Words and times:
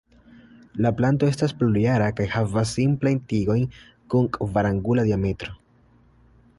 La 0.85 0.91
planto 1.01 1.27
estas 1.33 1.53
plurjara 1.59 2.07
kaj 2.21 2.27
havas 2.37 2.73
simplajn 2.79 3.21
tigojn 3.35 3.69
kun 4.15 4.27
kvarangula 4.41 5.09
diametro. 5.11 5.59